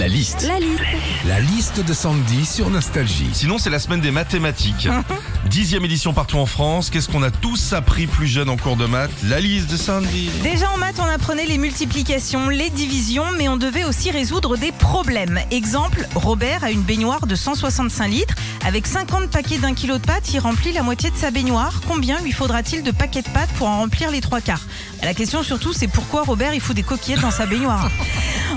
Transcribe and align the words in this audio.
La 0.00 0.08
liste. 0.08 0.46
La 0.48 0.58
liste. 0.58 0.82
La 1.26 1.40
liste 1.40 1.84
de 1.84 1.92
Sandy 1.92 2.46
sur 2.46 2.70
Nostalgie. 2.70 3.28
Sinon, 3.34 3.58
c'est 3.58 3.68
la 3.68 3.78
semaine 3.78 4.00
des 4.00 4.10
mathématiques. 4.10 4.88
Dixième 5.50 5.84
édition 5.84 6.14
partout 6.14 6.38
en 6.38 6.46
France. 6.46 6.88
Qu'est-ce 6.88 7.06
qu'on 7.06 7.22
a 7.22 7.30
tous 7.30 7.74
appris 7.74 8.06
plus 8.06 8.26
jeune 8.26 8.48
en 8.48 8.56
cours 8.56 8.76
de 8.76 8.86
maths? 8.86 9.10
La 9.24 9.40
liste 9.40 9.70
de 9.70 9.76
Sandy. 9.76 10.30
Déjà 10.42 10.70
en 10.70 10.78
maths, 10.78 10.96
on 11.00 11.04
apprenait 11.20 11.44
les 11.44 11.58
multiplications, 11.58 12.48
les 12.48 12.70
divisions, 12.70 13.26
mais 13.36 13.46
on 13.46 13.58
devait 13.58 13.84
aussi 13.84 14.10
résoudre 14.10 14.56
des 14.56 14.72
problèmes. 14.72 15.38
Exemple, 15.50 16.08
Robert 16.14 16.64
a 16.64 16.70
une 16.70 16.80
baignoire 16.80 17.26
de 17.26 17.34
165 17.34 18.08
litres. 18.08 18.34
Avec 18.64 18.86
50 18.86 19.28
paquets 19.28 19.58
d'un 19.58 19.74
kilo 19.74 19.98
de 19.98 20.06
pâtes, 20.06 20.32
il 20.32 20.38
remplit 20.38 20.72
la 20.72 20.82
moitié 20.82 21.10
de 21.10 21.16
sa 21.16 21.30
baignoire. 21.30 21.82
Combien 21.86 22.20
lui 22.22 22.32
faudra-t-il 22.32 22.82
de 22.82 22.90
paquets 22.90 23.20
de 23.20 23.28
pâtes 23.28 23.50
pour 23.58 23.68
en 23.68 23.80
remplir 23.80 24.10
les 24.10 24.22
trois 24.22 24.40
quarts? 24.40 24.64
La 25.02 25.12
question 25.12 25.42
surtout, 25.42 25.74
c'est 25.74 25.88
pourquoi 25.88 26.22
Robert 26.22 26.54
il 26.54 26.60
fout 26.60 26.74
des 26.74 26.82
coquillettes 26.82 27.20
dans 27.20 27.30
sa 27.30 27.44
baignoire? 27.44 27.90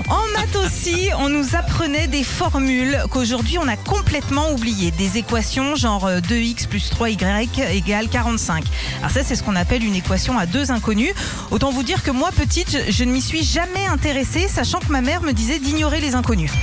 En 0.08 0.22
maths 0.34 0.56
aussi, 0.56 1.08
on 1.18 1.28
nous 1.28 1.54
apprenait 1.54 2.08
des 2.08 2.24
formules 2.24 2.98
qu'aujourd'hui 3.10 3.58
on 3.58 3.68
a 3.68 3.76
complètement 3.76 4.50
oubliées. 4.52 4.90
Des 4.90 5.18
équations 5.18 5.76
genre 5.76 6.06
euh, 6.06 6.20
2x 6.20 6.66
plus 6.66 6.90
3y 6.90 7.48
égale 7.70 8.08
45. 8.08 8.64
Alors 8.98 9.10
ça, 9.10 9.22
c'est 9.22 9.36
ce 9.36 9.42
qu'on 9.42 9.56
appelle 9.56 9.84
une 9.84 9.94
équation 9.94 10.36
à 10.38 10.46
deux 10.46 10.70
inconnus. 10.70 11.14
Autant 11.50 11.70
vous 11.70 11.82
dire 11.82 12.02
que 12.02 12.10
moi, 12.10 12.30
petite, 12.32 12.63
je, 12.70 12.90
je 12.90 13.04
ne 13.04 13.12
m'y 13.12 13.22
suis 13.22 13.44
jamais 13.44 13.86
intéressée, 13.86 14.48
sachant 14.48 14.78
que 14.78 14.90
ma 14.90 15.00
mère 15.00 15.22
me 15.22 15.32
disait 15.32 15.58
d'ignorer 15.58 16.00
les 16.00 16.14
inconnus. 16.14 16.50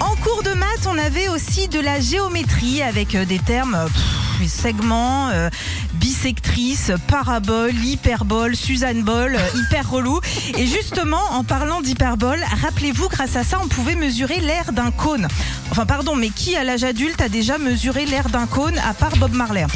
En 0.00 0.16
cours 0.16 0.42
de 0.42 0.54
maths, 0.54 0.86
on 0.86 0.96
avait 0.96 1.28
aussi 1.28 1.68
de 1.68 1.78
la 1.78 2.00
géométrie 2.00 2.82
avec 2.82 3.14
euh, 3.14 3.26
des 3.26 3.38
termes 3.38 3.74
euh, 3.74 3.86
pff, 3.86 4.22
segments, 4.48 5.28
euh, 5.28 5.50
bisectrice, 5.94 6.90
parabole, 7.06 7.74
hyperbole, 7.74 8.56
Suzanne 8.56 9.02
Bol, 9.02 9.36
euh, 9.36 9.58
hyper 9.60 9.90
relou. 9.90 10.20
Et 10.56 10.66
justement, 10.66 11.22
en 11.32 11.44
parlant 11.44 11.80
d'hyperbole, 11.80 12.40
rappelez-vous, 12.62 13.08
grâce 13.08 13.36
à 13.36 13.44
ça, 13.44 13.58
on 13.62 13.68
pouvait 13.68 13.94
mesurer 13.94 14.40
l'air 14.40 14.72
d'un 14.72 14.90
cône. 14.90 15.28
Enfin, 15.70 15.86
pardon, 15.86 16.16
mais 16.16 16.30
qui 16.30 16.56
à 16.56 16.64
l'âge 16.64 16.84
adulte 16.84 17.20
a 17.20 17.28
déjà 17.28 17.58
mesuré 17.58 18.06
l'air 18.06 18.28
d'un 18.28 18.46
cône 18.46 18.78
à 18.78 18.94
part 18.94 19.16
Bob 19.16 19.32
Marley? 19.32 19.66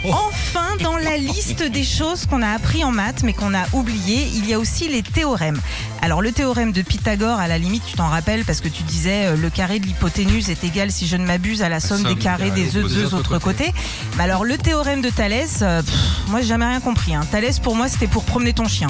Enfin, 0.10 0.76
dans 0.80 0.96
la 0.96 1.16
liste 1.16 1.62
des 1.62 1.84
choses 1.84 2.26
qu'on 2.26 2.42
a 2.42 2.48
appris 2.48 2.84
en 2.84 2.90
maths 2.90 3.22
mais 3.22 3.32
qu'on 3.32 3.54
a 3.54 3.64
oublié, 3.72 4.28
il 4.34 4.48
y 4.48 4.54
a 4.54 4.58
aussi 4.58 4.88
les 4.88 5.02
théorèmes. 5.02 5.60
Alors 6.02 6.22
le 6.22 6.32
théorème 6.32 6.72
de 6.72 6.82
Pythagore, 6.82 7.38
à 7.38 7.48
la 7.48 7.58
limite, 7.58 7.82
tu 7.86 7.96
t'en 7.96 8.08
rappelles 8.08 8.44
parce 8.44 8.60
que 8.60 8.68
tu 8.68 8.82
disais 8.82 9.26
euh, 9.26 9.36
le 9.36 9.50
carré 9.50 9.78
de 9.78 9.86
l'hypoténuse 9.86 10.48
est 10.48 10.64
égal, 10.64 10.90
si 10.90 11.06
je 11.06 11.16
ne 11.16 11.26
m'abuse, 11.26 11.62
à 11.62 11.68
la 11.68 11.80
somme 11.80 12.02
des 12.02 12.16
carrés 12.16 12.50
des 12.50 12.64
deux, 12.64 12.88
deux 12.88 13.14
autres 13.14 13.38
côtés. 13.38 13.72
Mais 14.16 14.24
alors 14.24 14.44
le 14.44 14.56
théorème 14.56 15.02
de 15.02 15.10
Thalès, 15.10 15.58
euh, 15.62 15.82
pff, 15.82 15.94
moi 16.28 16.40
j'ai 16.40 16.48
jamais 16.48 16.66
rien 16.66 16.80
compris. 16.80 17.14
Hein. 17.14 17.22
Thalès 17.30 17.58
pour 17.58 17.76
moi 17.76 17.88
c'était 17.88 18.06
pour 18.06 18.24
promener 18.24 18.52
ton 18.54 18.68
chien. 18.68 18.88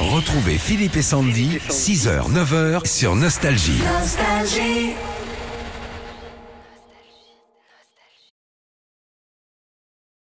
Retrouvez 0.00 0.58
Philippe 0.58 0.96
et 0.96 1.02
Sandy, 1.02 1.58
6h, 1.68 2.32
9h 2.32 2.86
sur 2.86 3.14
Nostalgie. 3.14 3.80
Nostalgie. 4.00 4.94